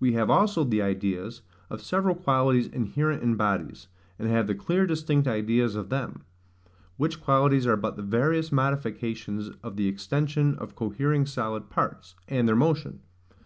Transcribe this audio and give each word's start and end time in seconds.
We 0.00 0.14
have 0.14 0.30
also 0.30 0.64
the 0.64 0.80
ideas 0.80 1.42
of 1.68 1.82
several 1.82 2.14
qualities 2.14 2.68
inherent 2.68 3.22
in 3.22 3.34
bodies, 3.36 3.88
and 4.18 4.26
have 4.26 4.46
the 4.46 4.54
clear 4.54 4.86
distinct 4.86 5.28
ideas 5.28 5.74
of 5.76 5.90
them; 5.90 6.22
which 6.96 7.20
qualities 7.20 7.66
are 7.66 7.76
but 7.76 7.96
the 7.96 8.02
various 8.02 8.50
modifications 8.50 9.50
of 9.62 9.76
the 9.76 9.86
extension 9.86 10.54
of 10.56 10.74
cohering 10.74 11.26
solid 11.26 11.68
parts, 11.68 12.14
and 12.28 12.48
their 12.48 12.56
motion. 12.56 13.00